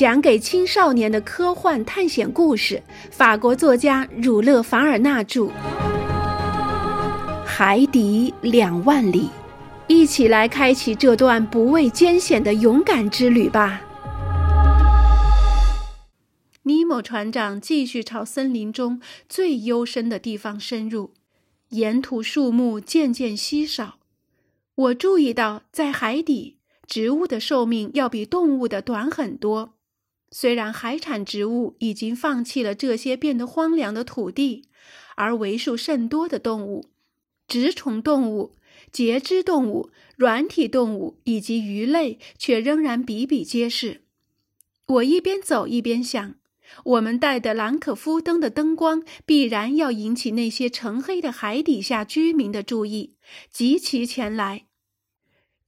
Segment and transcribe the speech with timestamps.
[0.00, 5.42] 讲给青少年的科幻探险故事，法国作家儒勒·凡尔纳著，
[7.44, 9.24] 《海底两万里》，
[9.88, 13.82] 一起来开启这段不畏艰险的勇敢之旅吧。
[16.62, 21.12] 尼莫船长继续朝森林中最幽深的地方深入，
[21.68, 23.96] 沿途树木渐渐稀少。
[24.74, 26.56] 我注意到，在海底，
[26.86, 29.74] 植物的寿命要比动物的短很多。
[30.30, 34.64] 虽然海产植物已经放弃了这些变得荒凉的土地，
[35.16, 36.90] 而为数甚多的动物、
[37.48, 38.54] 植虫动物、
[38.92, 44.02] 节肢动物、软体动物以及鱼类却仍然比比皆是。
[44.86, 46.34] 我一边走一边想。
[46.84, 53.16] 我们带的兰可夫灯的灯光必然要引起那些沉黑的海底下居民的注意，
[53.50, 54.66] 集齐前来。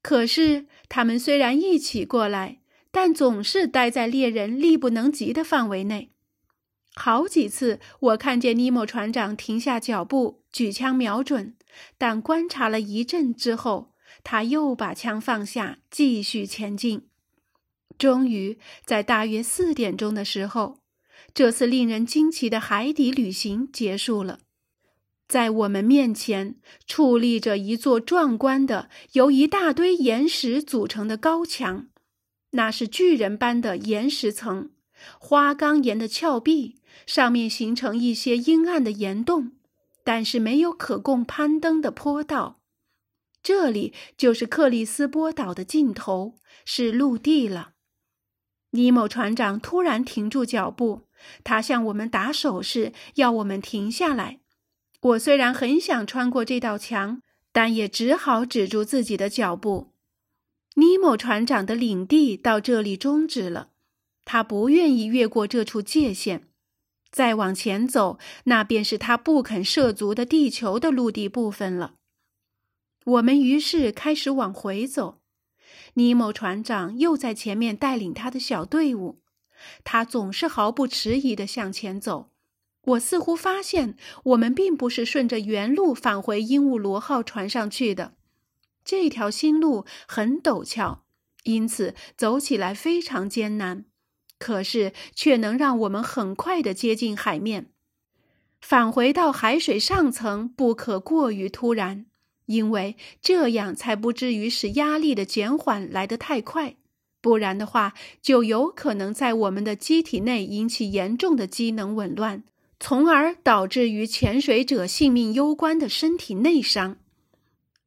[0.00, 2.60] 可是他们虽然一起过来，
[2.92, 6.12] 但总是待在猎人力不能及的范围内。
[6.94, 11.56] 好几次，我看见尼莫船长停下脚步，举枪瞄准，
[11.98, 17.08] 但观察了一阵之后，他又把枪放下，继续前进。
[17.98, 20.82] 终于，在大约四点钟的时候。
[21.34, 24.40] 这次令人惊奇的海底旅行结束了，
[25.26, 31.86] 在我们面前矗立着一座壮观的由一大堆岩石组成的高墙，
[32.52, 34.70] 那是巨人般的岩石层，
[35.18, 39.52] 花岗岩的峭壁上面形成一些阴暗的岩洞，
[40.02, 42.60] 但是没有可供攀登的坡道。
[43.42, 47.72] 这里就是克里斯波岛的尽头，是陆地了。
[48.70, 51.08] 尼莫船长突然停住脚步。
[51.44, 54.40] 他向我们打手势，要我们停下来。
[55.00, 59.91] 我虽然很想穿过这道墙，但也只好止住自己的脚步。
[60.74, 63.70] 尼莫船长的领地到这里终止了，
[64.24, 66.48] 他不愿意越过这处界限。
[67.10, 71.96] 再往前走，那便是他不肯涉足的地球的陆地部分了。
[73.04, 75.20] 我们于是开始往回走。
[75.94, 79.20] 尼莫船长又在前面带领他的小队伍。
[79.84, 82.30] 他总是毫不迟疑地向前走。
[82.84, 88.14] 我似乎发现，我们并不是顺着原路返回鹦鹉螺号船上去的。
[88.84, 91.04] 这条新路很陡峭，
[91.44, 93.84] 因此走起来非常艰难，
[94.38, 97.70] 可是却能让我们很快地接近海面。
[98.60, 102.06] 返回到海水上层不可过于突然，
[102.46, 106.76] 因为这样才不至于使压力的减缓来得太快。
[107.20, 112.42] 不然的话，就有可能在我们的机体内引起严重的机能紊乱，
[112.78, 116.98] 从而导致与潜水者性命攸关的身体内伤。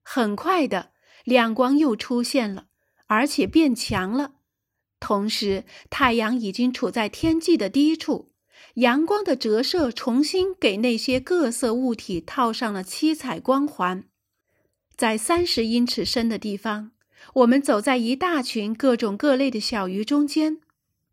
[0.08, 0.92] 很快的，
[1.24, 2.68] 亮光又出现了，
[3.08, 4.36] 而且变强了。
[5.00, 8.32] 同时，太阳已经处在天际的低处，
[8.76, 14.06] 阳光的折射重新给那些各色物体套上了七彩光环。
[14.96, 16.92] 在三十英尺深的地方。
[17.34, 20.60] 我们走在一大群各种各类的小鱼中间，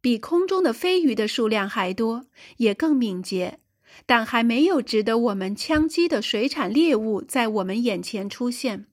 [0.02, 2.26] 比空中的飞鱼的数量还多，
[2.58, 3.60] 也更敏捷，
[4.06, 8.86] 但还没有值得我们枪击的水产猎物在我们眼前出现。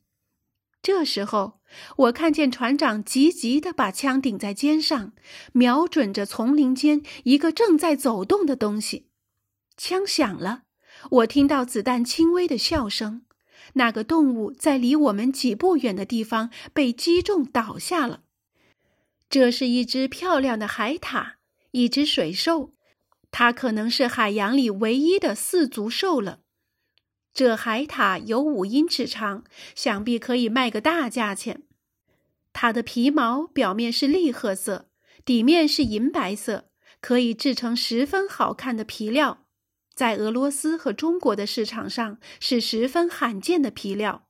[0.81, 1.59] 这时候，
[1.97, 5.11] 我看见船长急急地把枪顶在肩上，
[5.51, 9.07] 瞄准着丛林间一个正在走动的东西。
[9.75, 10.63] 枪响了，
[11.11, 13.23] 我听到子弹轻微的笑声。
[13.73, 18.23] 那个动物在离我们几步远的地方被击中倒下了。
[19.29, 21.33] 这是一只漂亮的海獭，
[21.71, 22.71] 一只水兽，
[23.31, 26.39] 它可能是海洋里唯一的四足兽了。
[27.33, 29.43] 这海獭有五英尺长，
[29.75, 31.63] 想必可以卖个大价钱。
[32.51, 34.89] 它的皮毛表面是栗褐色，
[35.23, 36.69] 底面是银白色，
[36.99, 39.45] 可以制成十分好看的皮料。
[39.93, 44.27] 在俄罗斯和中国的市场上是十分罕见的皮料，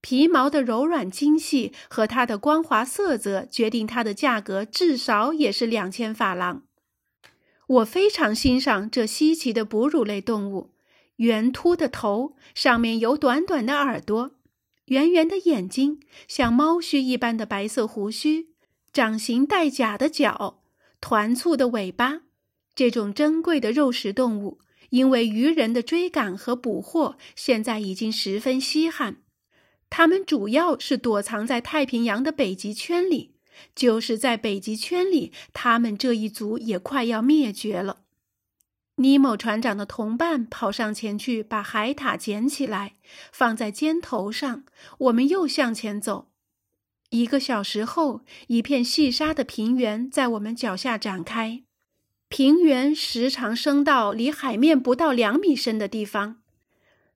[0.00, 6.62] 皮毛的柔软精细和它的光滑色泽决定它的价格至少也是两千法郎。
[7.66, 10.72] 我非常欣赏这稀奇的哺乳类动物，
[11.16, 14.32] 圆秃的头上面有短短的耳朵，
[14.86, 18.48] 圆圆的眼睛，像猫须一般的白色胡须，
[18.92, 20.62] 掌形带甲的脚，
[21.00, 22.22] 团簇的尾巴。
[22.74, 24.60] 这种珍贵的肉食动物。
[24.90, 29.22] 因为渔人的追赶和捕获，现在已经十分稀罕。
[29.88, 33.31] 它们主要是躲藏在太平洋的北极圈里。
[33.74, 38.00] 就是在北极圈里，他们这一族也快要灭绝了。
[38.96, 42.96] 尼莫船长的同伴跑上前去，把海獭捡起来，
[43.32, 44.64] 放在肩头上。
[44.98, 46.28] 我们又向前走。
[47.08, 51.62] 一个小时后，一片细沙的平原在我们脚下展开，
[52.28, 56.41] 平原时常升到离海面不到两米深的地方。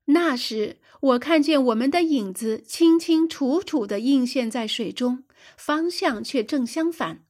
[0.06, 5.24] 那时，我看见我们的影子清清楚楚地映现在水中，
[5.56, 7.24] 方向却正相反。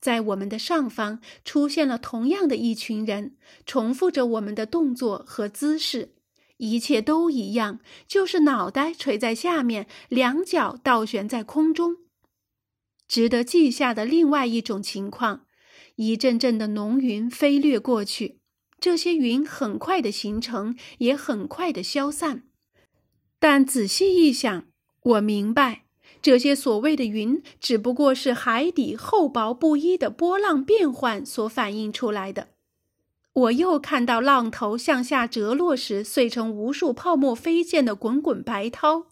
[0.00, 6.14] 在我们的上方出现了同样的一群人，重复着我们的动作和姿势，
[6.58, 11.96] 一切都一样，就是脑袋垂在下面，两脚倒悬在空中。
[13.06, 15.46] 值得记下的另外一种情况，
[15.96, 18.40] 一阵阵的浓云飞掠过去，
[18.84, 22.42] 这些云很快的形成，也很快的消散。
[23.38, 24.66] 但仔细一想，
[25.00, 25.84] 我明白，
[26.20, 32.48] 这些所谓的云只不过是海底厚薄不一的波浪变换所反映出来的。
[33.32, 39.06] 我又看到浪头向下折落时碎成无数泡沫飞溅的滚滚白涛。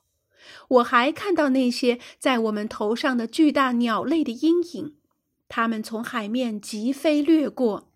[0.69, 4.96] 我还看到那些在我们头上的巨大鸟类的阴影，
[5.48, 7.88] 它们从海面疾飞掠过。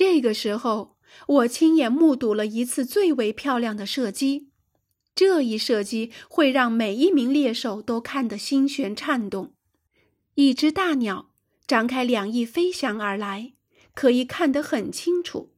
[0.00, 4.48] 这个时候，我亲眼目睹了一次最为漂亮的射击。
[5.14, 9.52] 这一射击会让每一名猎手都看得心弦颤动。
[10.36, 11.32] 一只大鸟
[11.66, 13.52] 张开两翼飞翔而来，
[13.94, 15.52] 可以看得很清楚。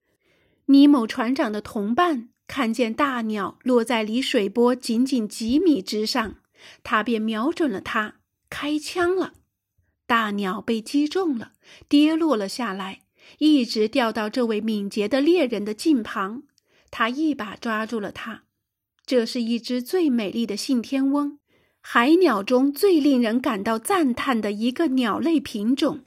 [0.67, 2.31] 尼某船长的同伴。
[2.49, 6.39] 看见大鸟落在离水波仅仅几米之上，
[6.83, 8.17] 他便瞄准了它，
[8.51, 9.35] 开枪了。
[10.09, 11.53] 大鸟被击中了，
[11.89, 13.02] 跌落了下来，
[13.39, 16.43] 一直掉到这位敏捷的猎人的近旁。
[16.91, 18.45] 他一把抓住了它。
[19.05, 21.39] 这是一只最美丽的信天翁，
[21.81, 26.05] 海鸟中最令人感到赞叹的一个鸟类品种。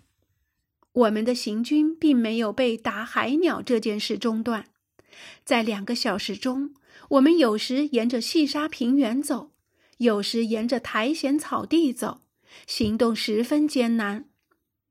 [0.93, 4.67] 我们的行军并没有被打海鸟这件事中断。
[5.43, 6.73] 在两个小时中，
[7.09, 9.51] 我们有时沿着细沙平原走，
[9.97, 12.21] 有时沿着苔藓草地走，
[12.65, 14.25] 行动十分艰难。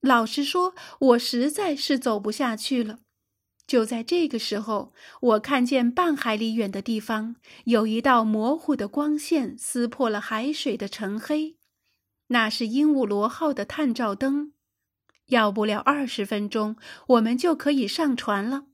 [0.05, 2.99] 老实说，我实在是走不下去了。
[3.67, 4.93] 就在这个时候，
[5.23, 11.57] 我看见半海里远的地方有一道模糊的光线撕破了海水的沉黑，
[12.27, 14.53] 那是鹦鹉螺号的探照灯。
[15.29, 18.67] 要不了二十分钟，我们就可以上船了。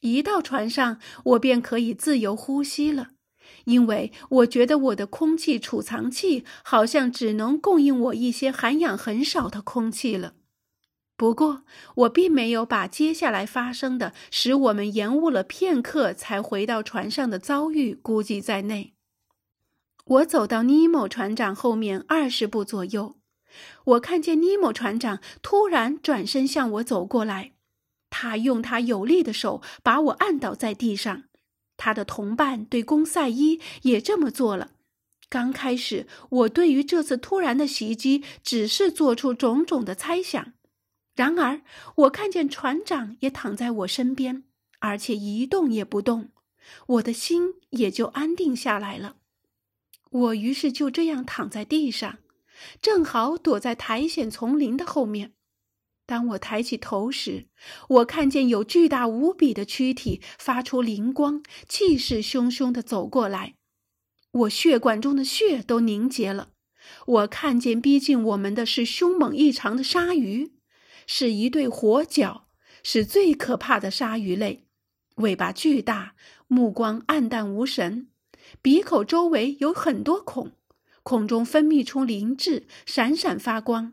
[0.00, 3.10] 一到船上，我便可以自由呼吸了，
[3.66, 10.34] 因为我觉得我的空气储藏器好像只能供应我一些含氧很少的空气了。
[11.22, 11.62] 不过，
[11.94, 18.94] 我并没有把接下来发生的使我们延误了片刻才回到船上的遭遇估计在内。
[20.04, 23.14] 我走到尼莫船长后面二十步左右，
[23.84, 27.52] 我看见尼莫船长突然转身向我走过来。
[28.10, 31.22] 他用他有力的手把我按倒在地上，
[31.76, 34.72] 他的同伴对公赛伊也这么做了。
[35.28, 40.54] 刚开始，我对于这次突然的袭击只是做出种种的猜想，
[41.14, 41.60] 然而
[41.96, 44.44] 我看见船长也躺在我身边，
[44.78, 46.30] 而且一动也不动，
[46.86, 49.16] 我的心也就安定下来了。
[50.10, 52.18] 我于是就这样躺在地上，
[52.80, 55.32] 正好躲在苔藓丛林的后面。
[56.04, 57.46] 当我抬起头时，
[57.88, 63.54] 我看见有巨大无比的躯体发出灵光，气势汹汹地走过来。
[64.32, 66.50] 我血管中的血都凝结了。
[67.06, 70.52] 我看见逼近我们的是凶猛异常的鲨鱼，
[71.06, 72.48] 是一对活脚，
[72.82, 74.66] 是最可怕的鲨鱼类。
[75.16, 76.14] 尾巴巨大，
[76.46, 78.08] 目光暗淡无神，
[78.60, 80.52] 鼻口周围有很多孔，
[81.02, 83.92] 孔中分泌出磷质，闪闪发光。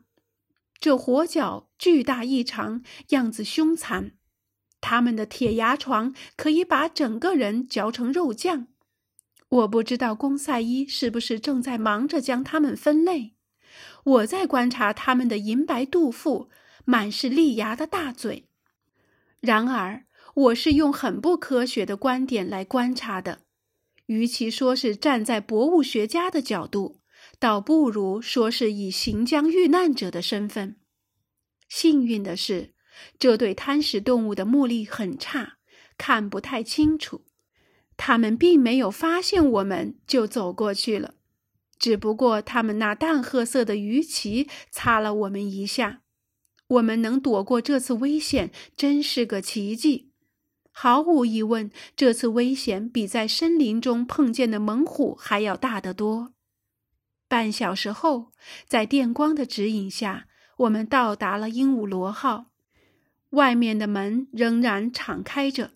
[0.80, 4.12] 这活脚巨大异常，样子凶残。
[4.80, 8.68] 他们的铁牙床可以把整个人嚼成肉酱。
[9.50, 13.34] 我不知道公赛伊是不是正在忙着将它们分类。
[14.06, 16.50] 我在观察他们的银白肚腹、
[16.90, 18.48] 满是利牙的大嘴。
[19.40, 23.42] 然而，我是用很不科学的观点来观察的。
[24.08, 27.00] 与其说是站在博物学家的角度。
[27.38, 30.78] 倒不如说是以行将遇难者的身份。
[31.68, 32.74] 幸运的是，
[33.20, 35.58] 这对贪食动物的目力很差，
[35.96, 37.22] 看不太清楚。
[37.96, 41.14] 他们并没有发现我们就走过去了，
[41.78, 46.02] 只不过他们那淡褐色的鱼鳍擦了我们一下。
[46.70, 50.12] 我们能躲过这次危险，真是个奇迹。
[50.72, 56.34] 毫无疑问，这次危险比在森林中碰见的猛虎还要大得多。
[57.28, 58.32] 半小时后，
[58.68, 62.46] 在电光的指引下，我们到达了鹦鹉螺号。
[63.32, 65.72] 外面的门仍然敞开着。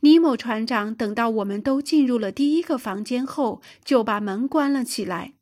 [0.00, 5.34] 尼莫船长等到我们都进入了第一个房间后，就把门关了起来。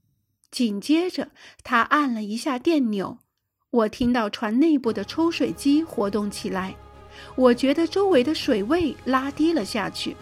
[0.51, 1.31] 紧接着，
[1.63, 3.19] 他按了一下电钮，
[3.75, 6.73] 我听到船内部的抽水机活动起来。
[7.35, 10.17] 我觉得周围的水位拉低了下去。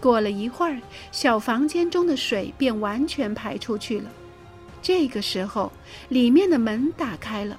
[0.00, 0.80] 过了一会儿，
[1.12, 4.08] 小房间中的水便完全排出去了。
[4.80, 5.70] 这个时候，
[6.08, 7.58] 里面的门打开了，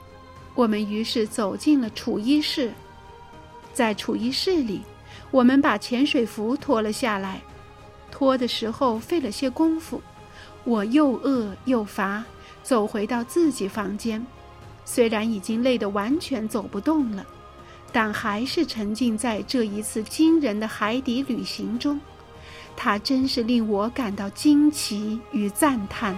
[0.56, 2.72] 我们于是走进了储衣室。
[3.72, 4.82] 在储衣室里，
[5.30, 7.40] 我们把潜水服脱了下来，
[8.10, 10.02] 脱的时候费了些功夫。
[10.64, 12.24] 我又饿又乏，
[12.64, 14.26] 走回到自己房间，
[14.92, 17.24] 虽然已经累得完全走不动了，
[17.92, 22.02] 但还是沉浸在这一次惊人的海底旅行中。
[22.76, 26.16] 它真是令我感到惊奇与赞叹。